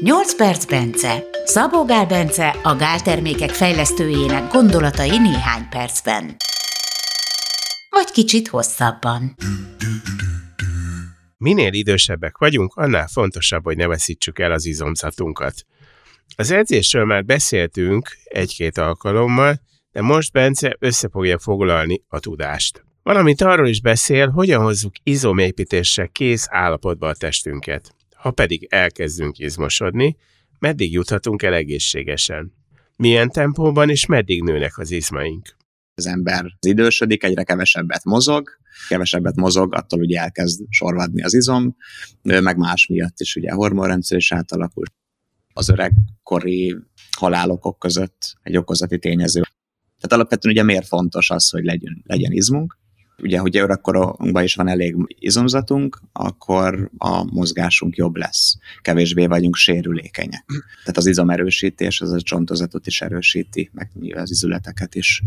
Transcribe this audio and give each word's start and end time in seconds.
8 0.00 0.36
perc 0.36 0.64
Bence. 0.64 1.24
Szabó 1.44 1.84
Gál 1.84 2.06
Bence 2.06 2.48
a 2.62 2.74
gáltermékek 2.74 3.50
fejlesztőjének 3.50 4.52
gondolatai 4.52 5.18
néhány 5.18 5.68
percben. 5.68 6.36
Vagy 7.90 8.10
kicsit 8.12 8.48
hosszabban. 8.48 9.34
Minél 11.36 11.72
idősebbek 11.72 12.38
vagyunk, 12.38 12.74
annál 12.74 13.06
fontosabb, 13.06 13.64
hogy 13.64 13.76
ne 13.76 13.86
veszítsük 13.86 14.38
el 14.38 14.52
az 14.52 14.66
izomzatunkat. 14.66 15.54
Az 16.36 16.50
edzésről 16.50 17.04
már 17.04 17.24
beszéltünk 17.24 18.08
egy-két 18.24 18.78
alkalommal, 18.78 19.60
de 19.92 20.02
most 20.02 20.32
Bence 20.32 20.76
össze 20.78 21.08
fogja 21.08 21.38
foglalni 21.38 22.02
a 22.08 22.18
tudást. 22.18 22.84
Valamint 23.02 23.40
arról 23.40 23.68
is 23.68 23.80
beszél, 23.80 24.28
hogyan 24.28 24.62
hozzuk 24.62 24.92
izomépítésre 25.02 26.06
kész 26.06 26.46
állapotba 26.50 27.08
a 27.08 27.14
testünket. 27.14 27.95
Ha 28.26 28.32
pedig 28.32 28.66
elkezdünk 28.70 29.38
izmosodni, 29.38 30.16
meddig 30.58 30.92
juthatunk 30.92 31.42
el 31.42 31.54
egészségesen? 31.54 32.52
Milyen 32.96 33.30
tempóban 33.30 33.90
és 33.90 34.06
meddig 34.06 34.42
nőnek 34.42 34.78
az 34.78 34.90
izmaink? 34.90 35.56
Az 35.94 36.06
ember 36.06 36.44
az 36.44 36.68
idősödik, 36.68 37.24
egyre 37.24 37.42
kevesebbet 37.42 38.04
mozog, 38.04 38.48
kevesebbet 38.88 39.36
mozog, 39.36 39.74
attól 39.74 40.00
ugye 40.00 40.20
elkezd 40.20 40.64
sorvadni 40.68 41.22
az 41.22 41.34
izom, 41.34 41.76
meg 42.22 42.56
más 42.56 42.86
miatt 42.86 43.20
is 43.20 43.36
ugye 43.36 43.50
a 43.50 43.54
hormonrendszer 43.54 44.18
is 44.18 44.32
átalakul. 44.32 44.84
Az 45.52 45.68
öregkori 45.68 46.76
halálokok 47.16 47.78
között 47.78 48.36
egy 48.42 48.56
okozati 48.56 48.98
tényező. 48.98 49.40
Tehát 50.00 50.12
alapvetően 50.12 50.54
ugye 50.54 50.62
miért 50.62 50.86
fontos 50.86 51.30
az, 51.30 51.50
hogy 51.50 51.64
legyen, 51.64 52.02
legyen 52.06 52.32
izmunk? 52.32 52.78
Ugye, 53.22 53.38
hogy 53.38 53.56
öregkorunkban 53.56 54.42
is 54.42 54.54
van 54.54 54.68
elég 54.68 54.96
izomzatunk, 55.08 56.00
akkor 56.12 56.90
a 56.98 57.24
mozgásunk 57.24 57.96
jobb 57.96 58.16
lesz. 58.16 58.56
Kevésbé 58.80 59.26
vagyunk 59.26 59.54
sérülékenyek. 59.54 60.44
Tehát 60.80 60.96
az 60.96 61.06
izomerősítés 61.06 62.00
az 62.00 62.12
a 62.12 62.20
csontozatot 62.20 62.86
is 62.86 63.00
erősíti, 63.00 63.70
meg 63.72 63.90
az 64.14 64.30
izületeket 64.30 64.94
is. 64.94 65.22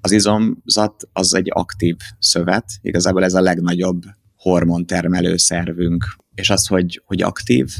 Az 0.00 0.12
izomzat 0.12 1.08
az 1.12 1.34
egy 1.34 1.48
aktív 1.50 1.96
szövet, 2.18 2.72
igazából 2.80 3.24
ez 3.24 3.34
a 3.34 3.40
legnagyobb 3.40 4.02
hormontermelő 4.36 5.36
szervünk, 5.36 6.16
és 6.34 6.50
az, 6.50 6.66
hogy, 6.66 7.02
hogy 7.04 7.22
aktív, 7.22 7.74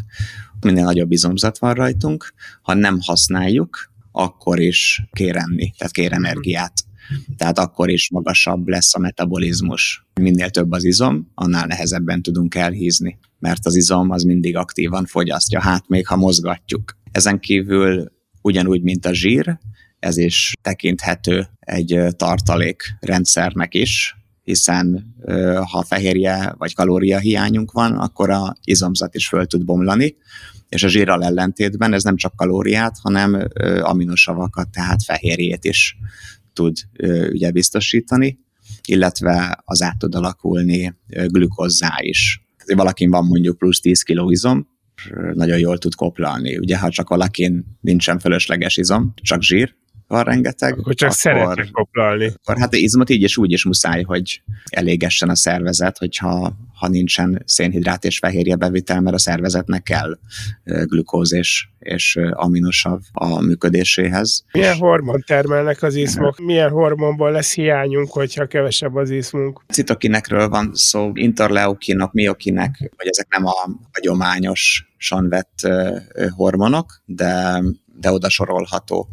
minél 0.60 0.84
nagyobb 0.84 1.12
izomzat 1.12 1.58
van 1.58 1.74
rajtunk, 1.74 2.32
ha 2.62 2.74
nem 2.74 2.98
használjuk, 3.00 3.92
akkor 4.12 4.60
is 4.60 5.02
kér 5.12 5.36
enni, 5.36 5.72
tehát 5.76 5.92
kér 5.92 6.12
energiát 6.12 6.84
tehát 7.36 7.58
akkor 7.58 7.90
is 7.90 8.10
magasabb 8.10 8.68
lesz 8.68 8.94
a 8.94 8.98
metabolizmus. 8.98 10.06
Minél 10.20 10.50
több 10.50 10.72
az 10.72 10.84
izom, 10.84 11.30
annál 11.34 11.66
nehezebben 11.66 12.22
tudunk 12.22 12.54
elhízni, 12.54 13.18
mert 13.38 13.66
az 13.66 13.74
izom 13.76 14.10
az 14.10 14.22
mindig 14.22 14.56
aktívan 14.56 15.06
fogyasztja, 15.06 15.60
hát 15.60 15.88
még 15.88 16.06
ha 16.06 16.16
mozgatjuk. 16.16 16.96
Ezen 17.12 17.40
kívül 17.40 18.12
ugyanúgy, 18.42 18.82
mint 18.82 19.06
a 19.06 19.14
zsír, 19.14 19.58
ez 19.98 20.16
is 20.16 20.52
tekinthető 20.62 21.46
egy 21.60 22.00
tartalékrendszernek 22.16 23.74
is, 23.74 24.16
hiszen 24.42 25.14
ha 25.70 25.82
fehérje 25.82 26.54
vagy 26.58 26.74
kalória 26.74 27.18
hiányunk 27.18 27.72
van, 27.72 27.92
akkor 27.92 28.30
a 28.30 28.54
izomzat 28.64 29.14
is 29.14 29.28
föl 29.28 29.46
tud 29.46 29.64
bomlani, 29.64 30.16
és 30.68 30.82
a 30.82 30.88
zsírral 30.88 31.24
ellentétben 31.24 31.92
ez 31.92 32.02
nem 32.02 32.16
csak 32.16 32.36
kalóriát, 32.36 32.98
hanem 33.02 33.48
aminosavakat, 33.80 34.70
tehát 34.70 35.02
fehérjét 35.02 35.64
is 35.64 35.96
tud 36.54 36.76
ugye 37.30 37.50
biztosítani, 37.50 38.38
illetve 38.84 39.62
az 39.64 39.82
át 39.82 39.98
tud 39.98 40.14
alakulni 40.14 40.94
glükozzá 41.06 41.94
is. 42.00 42.46
Tehát, 42.56 42.80
valakin 42.82 43.10
van 43.10 43.24
mondjuk 43.24 43.58
plusz 43.58 43.80
10 43.80 44.02
kg 44.02 44.30
izom, 44.30 44.68
nagyon 45.32 45.58
jól 45.58 45.78
tud 45.78 45.94
koplalni. 45.94 46.56
Ugye, 46.58 46.78
ha 46.78 46.90
csak 46.90 47.08
valakin 47.08 47.78
nincsen 47.80 48.18
fölösleges 48.18 48.76
izom, 48.76 49.12
csak 49.22 49.42
zsír, 49.42 49.74
van 50.06 50.24
rengeteg. 50.24 50.78
Akkor 50.78 50.94
csak 50.94 51.08
akkor, 51.08 51.20
szeretnek 51.20 51.70
koplalni. 51.70 52.32
Akkor 52.42 52.58
hát 52.58 52.74
izmot 52.74 53.10
így 53.10 53.22
és 53.22 53.36
úgy 53.36 53.52
is 53.52 53.64
muszáj, 53.64 54.02
hogy 54.02 54.42
elégessen 54.70 55.28
a 55.28 55.36
szervezet, 55.36 55.98
hogyha 55.98 56.56
ha 56.74 56.88
nincsen 56.88 57.42
szénhidrát 57.46 58.04
és 58.04 58.18
fehérje 58.18 58.56
bevitel, 58.56 59.00
mert 59.00 59.16
a 59.16 59.18
szervezetnek 59.18 59.82
kell 59.82 60.18
glükóz 60.64 61.32
és, 61.32 61.68
és 61.78 62.18
aminosav 62.30 63.00
a 63.12 63.40
működéséhez. 63.40 64.44
Milyen 64.52 64.76
hormon 64.76 65.22
termelnek 65.26 65.82
az 65.82 65.94
izmok? 65.94 66.38
Milyen 66.38 66.70
hormonból 66.70 67.30
lesz 67.30 67.54
hiányunk, 67.54 68.10
hogyha 68.10 68.46
kevesebb 68.46 68.94
az 68.94 69.10
izmunk? 69.10 69.60
Citokinekről 69.68 70.48
van 70.48 70.70
szó, 70.74 71.10
interleukinok, 71.14 72.12
miokinek, 72.12 72.92
vagy 72.96 73.06
ezek 73.06 73.26
nem 73.30 73.46
a 73.46 73.70
hagyományosan 73.92 75.28
vett 75.28 75.68
hormonok, 76.36 77.02
de, 77.04 77.62
de 78.00 78.10
oda 78.12 78.28
sorolható 78.28 79.08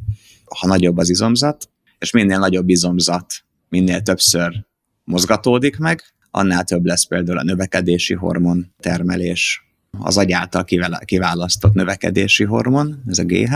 ha 0.60 0.68
nagyobb 0.68 0.98
az 0.98 1.10
izomzat, 1.10 1.70
és 2.00 2.12
minél 2.12 2.40
nagyobb 2.40 2.70
izomzat, 2.70 3.34
minél 3.70 4.02
többször 4.02 4.66
mozgatódik 5.04 5.78
meg, 5.78 6.04
annál 6.32 6.64
több 6.64 6.86
lesz 6.86 7.04
például 7.04 7.38
a 7.38 7.44
növekedési 7.44 8.14
hormon 8.14 8.74
termelés, 8.80 9.66
az 10.00 10.18
agy 10.18 10.32
által 10.32 10.66
kiválasztott 11.06 11.74
növekedési 11.74 12.44
hormon, 12.44 13.04
ez 13.08 13.18
a 13.18 13.24
GH, 13.24 13.54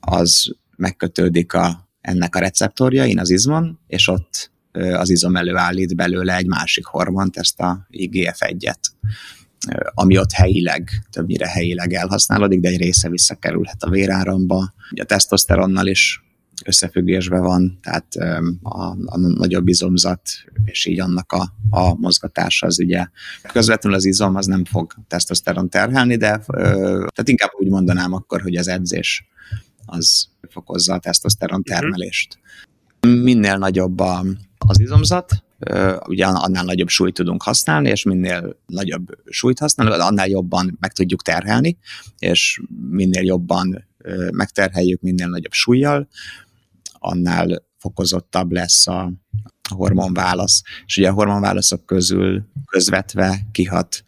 az 0.00 0.54
megkötődik 0.76 1.52
a, 1.52 1.88
ennek 2.00 2.36
a 2.36 2.38
receptorjain, 2.38 3.18
az 3.18 3.30
izmon, 3.30 3.78
és 3.86 4.08
ott 4.08 4.50
az 4.72 5.10
izom 5.10 5.36
előállít 5.36 5.96
belőle 5.96 6.36
egy 6.36 6.46
másik 6.46 6.84
hormont, 6.84 7.36
ezt 7.36 7.60
a 7.60 7.86
IGF-1-et, 7.90 8.80
ami 9.94 10.18
ott 10.18 10.32
helyileg, 10.32 10.90
többnyire 11.10 11.48
helyileg 11.48 11.92
elhasználódik, 11.92 12.60
de 12.60 12.68
egy 12.68 12.78
része 12.78 13.08
visszakerülhet 13.08 13.82
a 13.82 13.90
véráramba. 13.90 14.74
Ugye 14.90 15.02
a 15.02 15.06
tesztoszteronnal 15.06 15.86
is 15.86 16.24
összefüggésben 16.64 17.42
van, 17.42 17.78
tehát 17.82 18.14
a, 18.62 18.96
a 19.04 19.18
nagyobb 19.18 19.68
izomzat, 19.68 20.20
és 20.64 20.86
így 20.86 21.00
annak 21.00 21.32
a, 21.32 21.52
a 21.70 21.94
mozgatása 21.94 22.66
az 22.66 22.78
ugye 22.78 23.06
közvetlenül 23.52 23.98
az 23.98 24.04
izom 24.04 24.36
az 24.36 24.46
nem 24.46 24.64
fog 24.64 24.92
tesztoszteron 25.08 25.68
terhelni, 25.68 26.16
de 26.16 26.38
tehát 26.46 27.28
inkább 27.28 27.50
úgy 27.52 27.68
mondanám 27.68 28.12
akkor, 28.12 28.42
hogy 28.42 28.56
az 28.56 28.68
edzés 28.68 29.28
az 29.86 30.28
fokozza 30.48 30.94
a 30.94 30.98
tesztoszteron 30.98 31.60
mhm. 31.64 31.74
termelést. 31.74 32.38
Minél 33.00 33.56
nagyobb 33.56 34.00
a, 34.00 34.24
az 34.58 34.80
izomzat, 34.80 35.43
ugye 36.06 36.26
annál 36.26 36.64
nagyobb 36.64 36.88
súlyt 36.88 37.14
tudunk 37.14 37.42
használni, 37.42 37.88
és 37.88 38.02
minél 38.02 38.56
nagyobb 38.66 39.18
súlyt 39.24 39.58
használunk, 39.58 40.00
annál 40.00 40.28
jobban 40.28 40.76
meg 40.80 40.92
tudjuk 40.92 41.22
terhelni, 41.22 41.78
és 42.18 42.60
minél 42.90 43.22
jobban 43.24 43.88
megterheljük, 44.30 45.00
minél 45.00 45.28
nagyobb 45.28 45.52
súlyjal, 45.52 46.08
annál 46.92 47.62
fokozottabb 47.78 48.52
lesz 48.52 48.86
a 48.86 49.12
hormonválasz. 49.74 50.62
És 50.86 50.96
ugye 50.96 51.08
a 51.08 51.12
hormonválaszok 51.12 51.86
közül 51.86 52.44
közvetve 52.66 53.40
kihat 53.52 54.04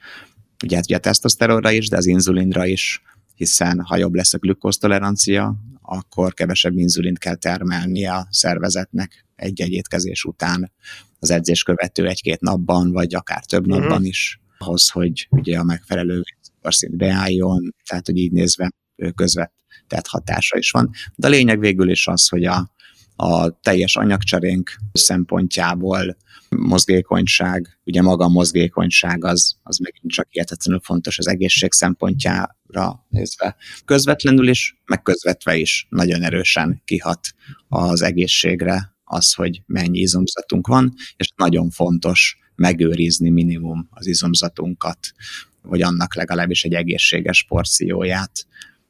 ugye, 0.65 0.79
ugye 0.79 0.97
a 0.97 0.99
tesztoszteronra 0.99 1.71
is, 1.71 1.89
de 1.89 1.97
az 1.97 2.07
inzulinra 2.07 2.67
is, 2.67 3.03
hiszen 3.35 3.81
ha 3.81 3.97
jobb 3.97 4.15
lesz 4.15 4.35
a 4.35 4.39
glükóztolerancia, 4.39 5.55
akkor 5.87 6.35
kevesebb 6.35 6.77
inzulint 6.79 7.19
kell 7.19 7.35
termelni 7.35 8.07
a 8.07 8.27
szervezetnek 8.31 9.27
egy-egy 9.37 9.73
étkezés 9.73 10.25
után, 10.25 10.73
az 11.19 11.31
edzés 11.31 11.63
követő 11.63 12.07
egy-két 12.07 12.41
napban, 12.41 12.93
vagy 12.93 13.15
akár 13.15 13.45
több 13.45 13.67
uh-huh. 13.67 13.81
napban 13.81 14.05
is, 14.05 14.41
ahhoz, 14.59 14.91
hogy 14.91 15.27
ugye 15.31 15.59
a 15.59 15.65
megfelelő 15.65 16.23
cukorszint 16.43 16.97
beálljon, 16.97 17.75
tehát 17.89 18.07
hogy 18.07 18.17
így 18.17 18.33
nézve 18.33 18.71
közvetett 19.15 20.07
hatása 20.09 20.59
is 20.59 20.71
van. 20.71 20.91
De 21.15 21.27
a 21.27 21.31
lényeg 21.31 21.59
végül 21.59 21.91
is 21.91 22.07
az, 22.07 22.29
hogy 22.29 22.45
a, 22.45 22.71
a 23.17 23.61
teljes 23.61 23.97
anyagcserénk 23.97 24.77
szempontjából 24.93 26.17
mozgékonyság, 26.49 27.79
ugye 27.85 28.03
maga 28.03 28.25
a 28.25 28.29
mozgékonyság 28.29 29.25
az, 29.25 29.57
az 29.63 29.79
megint 29.79 30.13
csak 30.13 30.27
hihetetlenül 30.31 30.81
fontos 30.85 31.19
az 31.19 31.29
egészség 31.29 31.73
szempontjára 31.73 33.07
nézve. 33.09 33.57
Közvetlenül 33.85 34.49
is, 34.49 34.81
meg 34.87 35.03
közvetve 35.03 35.57
is 35.57 35.87
nagyon 35.91 36.23
erősen 36.23 36.83
kihat 36.85 37.29
az 37.69 38.03
egészségre 38.03 38.95
az, 39.05 39.33
hogy 39.33 39.63
mennyi 39.67 39.99
izomzatunk 39.99 40.67
van, 40.67 40.95
és 41.17 41.33
nagyon 41.37 41.71
fontos 41.71 42.39
megőrizni 42.55 43.31
minimum 43.31 43.89
az 43.91 44.07
izomzatunkat, 44.07 44.99
vagy 45.63 45.83
annak 45.83 46.15
legalábbis 46.15 46.65
egy 46.65 46.75
egészséges 46.75 47.45
porcióját 47.49 48.47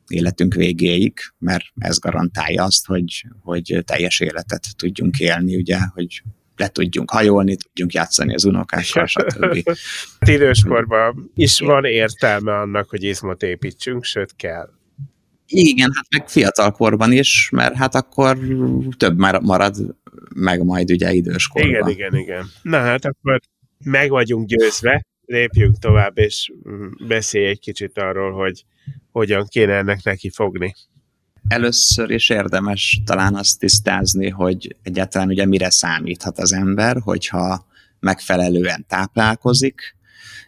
életünk 0.08 0.54
végéig, 0.54 1.18
mert 1.38 1.64
ez 1.78 1.98
garantálja 1.98 2.64
azt, 2.64 2.86
hogy, 2.86 3.26
hogy 3.42 3.82
teljes 3.84 4.20
életet 4.20 4.66
tudjunk 4.76 5.18
élni, 5.18 5.56
ugye, 5.56 5.78
hogy 5.94 6.22
le 6.56 6.68
tudjunk 6.68 7.10
hajolni, 7.10 7.56
tudjunk 7.56 7.92
játszani 7.92 8.34
az 8.34 8.44
unokákkal, 8.44 9.06
stb. 9.06 9.62
Hát 10.20 10.28
időskorban 10.28 11.30
is 11.34 11.60
van 11.60 11.84
értelme 11.84 12.58
annak, 12.58 12.88
hogy 12.88 13.02
izmot 13.02 13.42
építsünk, 13.42 14.04
sőt 14.04 14.36
kell. 14.36 14.68
Igen, 15.46 15.90
hát 15.94 16.06
meg 16.18 16.28
fiatalkorban 16.28 17.12
is, 17.12 17.48
mert 17.52 17.74
hát 17.74 17.94
akkor 17.94 18.38
több 18.96 19.18
marad 19.42 19.96
meg 20.34 20.64
majd 20.64 20.90
ugye 20.90 21.12
időskorban. 21.12 21.70
Igen, 21.70 21.88
igen, 21.88 22.16
igen. 22.16 22.46
Na 22.62 22.78
hát 22.78 23.04
akkor 23.04 23.40
meg 23.84 24.10
vagyunk 24.10 24.46
győzve, 24.46 25.06
lépjünk 25.26 25.78
tovább, 25.78 26.18
és 26.18 26.52
beszélj 27.06 27.46
egy 27.46 27.60
kicsit 27.60 27.98
arról, 27.98 28.32
hogy 28.32 28.64
hogyan 29.10 29.46
kéne 29.46 29.72
ennek 29.72 30.02
neki 30.02 30.30
fogni. 30.30 30.74
Először 31.48 32.10
is 32.10 32.28
érdemes 32.28 33.02
talán 33.04 33.34
azt 33.34 33.58
tisztázni, 33.58 34.28
hogy 34.28 34.76
egyáltalán 34.82 35.28
ugye 35.28 35.46
mire 35.46 35.70
számíthat 35.70 36.38
az 36.38 36.52
ember, 36.52 36.96
hogyha 37.00 37.66
megfelelően 38.00 38.84
táplálkozik, 38.88 39.96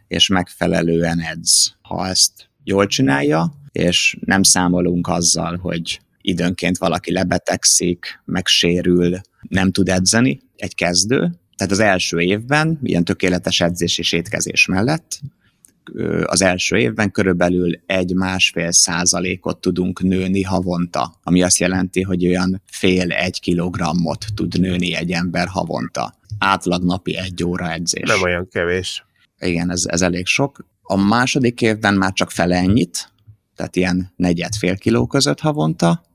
és 0.09 0.29
megfelelően 0.29 1.21
edz. 1.21 1.77
Ha 1.83 2.07
ezt 2.07 2.49
jól 2.65 2.87
csinálja, 2.87 3.53
és 3.73 4.17
nem 4.21 4.43
számolunk 4.43 5.09
azzal, 5.09 5.57
hogy 5.57 6.01
időnként 6.21 6.79
valaki 6.79 7.13
lebetegszik, 7.13 8.23
megsérül, 8.25 9.21
nem 9.49 9.71
tud 9.71 9.89
edzeni, 9.89 10.41
egy 10.57 10.75
kezdő, 10.75 11.31
tehát 11.59 11.73
az 11.73 11.79
első 11.79 12.19
évben, 12.19 12.79
ilyen 12.83 13.05
tökéletes 13.05 13.61
edzés 13.61 13.99
és 13.99 14.13
étkezés 14.13 14.67
mellett, 14.67 15.21
az 16.25 16.43
első 16.43 16.77
évben 16.77 17.11
körülbelül 17.11 17.81
egy-másfél 17.87 18.73
százalékot 18.73 19.61
tudunk 19.61 20.03
nőni 20.03 20.43
havonta, 20.43 21.15
ami 21.23 21.43
azt 21.43 21.59
jelenti, 21.59 22.03
hogy 22.03 22.27
olyan 22.27 22.63
fél-egy 22.67 23.41
kilogrammot 23.41 24.25
tud 24.35 24.61
nőni 24.61 24.95
egy 24.95 25.11
ember 25.11 25.49
havonta. 25.49 26.15
Átlag 26.39 26.85
napi 26.85 27.17
egy 27.17 27.45
óra 27.45 27.73
edzés. 27.73 28.09
Nem 28.09 28.23
olyan 28.23 28.49
kevés. 28.49 29.07
Igen, 29.39 29.71
ez, 29.71 29.83
ez 29.87 30.03
elég 30.03 30.27
sok. 30.27 30.67
A 30.83 30.97
második 30.97 31.63
évben 31.63 31.95
már 31.95 32.13
csak 32.13 32.31
fele 32.31 32.57
ennyit, 32.57 33.13
tehát 33.57 33.77
ilyen 33.77 34.13
negyed-fél 34.17 34.77
kiló 34.77 35.07
között 35.07 35.41
havonta, 35.41 36.07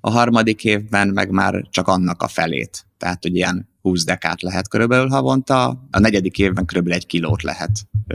a 0.00 0.10
harmadik 0.10 0.64
évben 0.64 1.08
meg 1.08 1.30
már 1.30 1.66
csak 1.70 1.88
annak 1.88 2.22
a 2.22 2.28
felét, 2.28 2.86
tehát 3.00 3.22
hogy 3.22 3.36
ilyen 3.36 3.68
20 3.82 4.04
dekát 4.04 4.42
lehet 4.42 4.68
körülbelül 4.68 5.08
havonta, 5.08 5.86
a 5.90 5.98
negyedik 5.98 6.38
évben 6.38 6.64
körülbelül 6.64 6.98
egy 6.98 7.06
kilót 7.06 7.42
lehet 7.42 7.70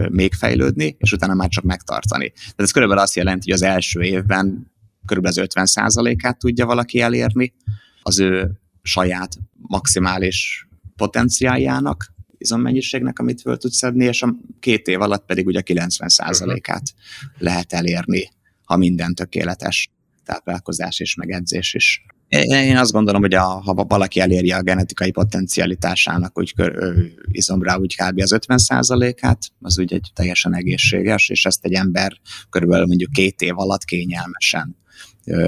még 0.10 0.34
fejlődni, 0.34 0.96
és 1.00 1.12
utána 1.12 1.34
már 1.34 1.50
csak 1.50 1.64
megtartani. 1.64 2.30
Tehát 2.30 2.54
ez 2.56 2.72
körülbelül 2.72 3.04
azt 3.04 3.16
jelenti, 3.16 3.52
hogy 3.52 3.62
az 3.62 3.68
első 3.68 4.02
évben 4.02 4.72
körülbelül 5.06 5.38
az 5.38 5.70
50%-át 5.74 6.40
tudja 6.40 6.66
valaki 6.66 7.00
elérni 7.00 7.54
az 8.02 8.20
ő 8.20 8.52
saját 8.82 9.38
maximális 9.54 10.68
potenciáljának, 10.96 12.14
izommennyiségnek, 12.38 13.20
amit 13.20 13.42
föl 13.42 13.58
tud 13.58 13.72
szedni, 13.72 14.06
és 14.06 14.22
a 14.22 14.36
két 14.60 14.88
év 14.88 15.02
alatt 15.02 15.26
pedig 15.26 15.46
ugye 15.46 15.62
90%-át 15.66 16.94
lehet 17.38 17.74
elérni, 17.74 18.30
ha 18.64 18.78
minden 18.78 19.16
tökéletes 19.16 19.90
táplálkozás 20.24 21.00
és 21.00 21.16
megedzés 21.16 21.74
is. 21.74 22.06
Én 22.44 22.78
azt 22.78 22.92
gondolom, 22.92 23.22
hogy 23.22 23.34
a, 23.34 23.44
ha 23.44 23.74
valaki 23.74 24.20
eléri 24.20 24.52
a 24.52 24.62
genetikai 24.62 25.12
potencialitásának 25.12 26.38
úgy 26.38 26.54
kör, 26.54 26.94
izomra 27.32 27.78
úgy 27.78 27.96
kb. 27.96 28.22
az 28.22 28.36
50%-át, 28.48 29.52
az 29.60 29.80
úgy 29.80 29.94
egy 29.94 30.12
teljesen 30.14 30.56
egészséges, 30.56 31.30
és 31.30 31.46
ezt 31.46 31.66
egy 31.66 31.74
ember 31.74 32.20
körülbelül 32.50 32.86
mondjuk 32.86 33.12
két 33.12 33.42
év 33.42 33.60
alatt 33.60 33.84
kényelmesen 33.84 34.78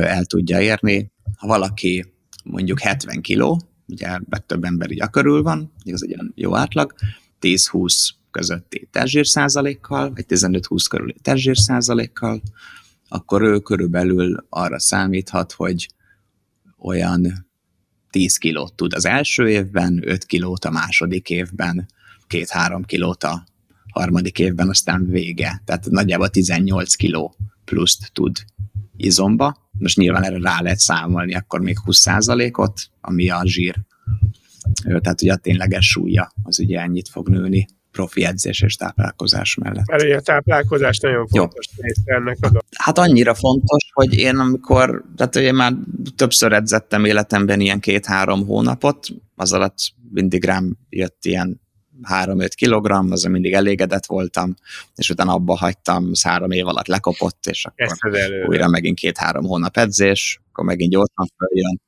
el 0.01 0.25
tudja 0.25 0.61
érni. 0.61 1.11
Ha 1.37 1.47
valaki 1.47 2.05
mondjuk 2.43 2.79
70 2.79 3.21
kiló, 3.21 3.61
ugye 3.87 4.17
több 4.45 4.63
ember 4.63 4.91
így 4.91 5.03
körül 5.11 5.41
van, 5.43 5.73
ez 5.85 6.01
egy 6.03 6.13
olyan 6.13 6.31
jó 6.35 6.55
átlag, 6.55 6.93
10-20 7.41 8.09
közötti 8.31 8.87
testzsír 8.91 9.27
százalékkal, 9.27 10.13
vagy 10.13 10.25
15-20 10.27 10.85
körüli 10.89 11.15
testzsír 11.21 11.57
százalékkal, 11.57 12.41
akkor 13.07 13.41
ő 13.41 13.59
körülbelül 13.59 14.45
arra 14.49 14.79
számíthat, 14.79 15.51
hogy 15.51 15.87
olyan 16.77 17.47
10 18.09 18.37
kilót 18.37 18.75
tud 18.75 18.93
az 18.93 19.05
első 19.05 19.49
évben, 19.49 20.01
5 20.05 20.25
kilót 20.25 20.65
a 20.65 20.69
második 20.69 21.29
évben, 21.29 21.87
2-3 22.29 22.83
kilót 22.85 23.23
a 23.23 23.43
harmadik 23.91 24.39
évben, 24.39 24.69
aztán 24.69 25.05
vége. 25.09 25.61
Tehát 25.65 25.85
nagyjából 25.89 26.29
18 26.29 26.95
kiló 26.95 27.35
pluszt 27.65 28.09
tud 28.13 28.37
izomba. 28.97 29.69
Most 29.71 29.97
nyilván 29.97 30.23
erre 30.23 30.39
rá 30.39 30.61
lehet 30.61 30.79
számolni 30.79 31.35
akkor 31.35 31.61
még 31.61 31.77
20%-ot, 31.85 32.89
ami 33.01 33.29
a 33.29 33.41
zsír. 33.45 33.75
Tehát 34.83 35.21
ugye 35.21 35.33
a 35.33 35.37
tényleges 35.37 35.87
súlya 35.87 36.31
az 36.43 36.59
ugye 36.59 36.79
ennyit 36.79 37.09
fog 37.09 37.29
nőni 37.29 37.67
profi 37.97 38.25
edzés 38.25 38.61
és 38.61 38.75
táplálkozás 38.75 39.55
mellett. 39.55 40.03
Ugye 40.03 40.15
a 40.15 40.21
táplálkozás 40.21 40.99
nagyon 40.99 41.27
fontos 41.27 41.65
része 41.77 42.13
ennek 42.13 42.37
a 42.41 42.63
Hát 42.77 42.97
annyira 42.97 43.33
fontos, 43.33 43.89
hogy 43.93 44.13
én 44.13 44.35
amikor, 44.35 45.03
tehát 45.15 45.35
én 45.35 45.53
már 45.53 45.73
többször 46.15 46.53
edzettem 46.53 47.05
életemben 47.05 47.59
ilyen 47.59 47.79
két-három 47.79 48.45
hónapot, 48.45 49.07
az 49.35 49.53
alatt 49.53 49.77
mindig 50.11 50.43
rám 50.43 50.77
jött 50.89 51.25
ilyen 51.25 51.61
3-5 52.09 52.49
kilogramm, 52.55 53.11
azon 53.11 53.31
mindig 53.31 53.53
elégedett 53.53 54.05
voltam, 54.05 54.55
és 54.95 55.09
utána 55.09 55.33
abba 55.33 55.57
hagytam, 55.57 56.07
az 56.11 56.23
három 56.23 56.51
év 56.51 56.67
alatt 56.67 56.87
lekopott, 56.87 57.45
és 57.45 57.65
akkor 57.65 58.19
újra 58.47 58.67
megint 58.67 58.97
két-három 58.97 59.45
hónap 59.45 59.77
edzés, 59.77 60.41
akkor 60.51 60.65
megint 60.65 60.91
gyorsan 60.91 61.27
följön, 61.37 61.81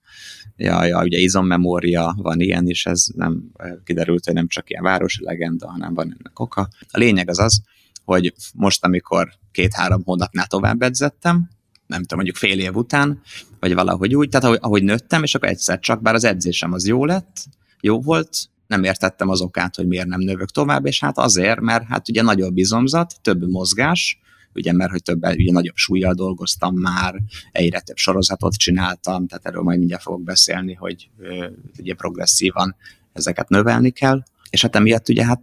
ja, 0.59 0.85
ja, 0.85 1.03
ugye 1.03 1.17
izommemória 1.17 2.15
van 2.17 2.39
ilyen 2.39 2.67
is, 2.67 2.85
ez 2.85 3.05
nem 3.15 3.51
kiderült, 3.83 4.25
hogy 4.25 4.33
nem 4.33 4.47
csak 4.47 4.69
ilyen 4.69 4.83
városi 4.83 5.23
legenda, 5.23 5.69
hanem 5.69 5.93
van 5.93 6.05
ennek 6.05 6.39
oka. 6.39 6.69
A 6.91 6.97
lényeg 6.97 7.29
az 7.29 7.39
az, 7.39 7.61
hogy 8.05 8.33
most, 8.53 8.85
amikor 8.85 9.29
két-három 9.51 10.01
hónapnál 10.03 10.47
tovább 10.47 10.81
edzettem, 10.81 11.49
nem 11.87 12.01
tudom, 12.01 12.17
mondjuk 12.17 12.35
fél 12.35 12.59
év 12.59 12.75
után, 12.75 13.21
vagy 13.59 13.73
valahogy 13.73 14.15
úgy, 14.15 14.29
tehát 14.29 14.45
ahogy, 14.45 14.59
ahogy 14.61 14.83
nőttem, 14.83 15.23
és 15.23 15.35
akkor 15.35 15.49
egyszer 15.49 15.79
csak, 15.79 16.01
bár 16.01 16.13
az 16.13 16.23
edzésem 16.23 16.73
az 16.73 16.87
jó 16.87 17.05
lett, 17.05 17.45
jó 17.81 18.01
volt, 18.01 18.49
nem 18.67 18.83
értettem 18.83 19.29
az 19.29 19.41
okát, 19.41 19.75
hogy 19.75 19.87
miért 19.87 20.07
nem 20.07 20.19
növök 20.19 20.49
tovább, 20.49 20.85
és 20.85 20.99
hát 20.99 21.17
azért, 21.17 21.59
mert 21.59 21.83
hát 21.87 22.09
ugye 22.09 22.21
nagyobb 22.21 22.53
bizomzat, 22.53 23.13
több 23.21 23.49
mozgás, 23.49 24.19
ugye 24.53 24.73
mert 24.73 24.91
hogy 24.91 25.03
több, 25.03 25.25
ugye 25.25 25.51
nagyobb 25.51 25.75
súlyjal 25.75 26.13
dolgoztam 26.13 26.75
már, 26.75 27.15
egyre 27.51 27.79
több 27.79 27.97
sorozatot 27.97 28.55
csináltam, 28.55 29.27
tehát 29.27 29.45
erről 29.45 29.61
majd 29.61 29.77
mindjárt 29.77 30.03
fogok 30.03 30.23
beszélni, 30.23 30.73
hogy 30.73 31.09
ugye 31.79 31.93
progresszívan 31.93 32.75
ezeket 33.13 33.49
növelni 33.49 33.89
kell, 33.89 34.23
és 34.49 34.61
hát 34.61 34.75
emiatt 34.75 35.09
ugye 35.09 35.25
hát 35.25 35.41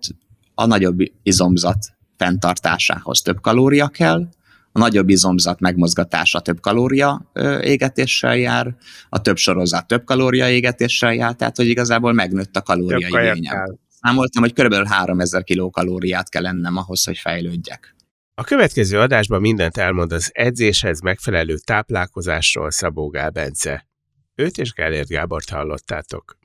a 0.54 0.66
nagyobb 0.66 0.98
izomzat 1.22 1.86
fenntartásához 2.16 3.20
több 3.20 3.40
kalória 3.40 3.88
kell, 3.88 4.28
a 4.72 4.78
nagyobb 4.78 5.08
izomzat 5.08 5.60
megmozgatása 5.60 6.40
több 6.40 6.60
kalória 6.60 7.30
égetéssel 7.60 8.36
jár, 8.36 8.76
a 9.08 9.20
több 9.20 9.36
sorozat 9.36 9.86
több 9.86 10.04
kalória 10.04 10.50
égetéssel 10.50 11.14
jár, 11.14 11.34
tehát 11.34 11.56
hogy 11.56 11.66
igazából 11.66 12.12
megnőtt 12.12 12.56
a 12.56 12.62
kalóriaigényem. 12.62 13.78
Számoltam, 14.00 14.42
hogy 14.42 14.52
kb. 14.52 14.86
3000 14.86 15.44
kilokalóriát 15.44 16.28
kell 16.28 16.46
ennem 16.46 16.76
ahhoz, 16.76 17.04
hogy 17.04 17.18
fejlődjek. 17.18 17.95
A 18.38 18.44
következő 18.44 19.00
adásban 19.00 19.40
mindent 19.40 19.76
elmond 19.76 20.12
az 20.12 20.30
edzéshez 20.34 21.00
megfelelő 21.00 21.56
táplálkozásról 21.58 22.70
Szabó 22.70 23.08
Gál 23.08 23.30
Bence. 23.30 23.88
Őt 24.34 24.58
és 24.58 24.72
Gellért 24.72 25.08
Gábort 25.08 25.48
hallottátok. 25.48 26.38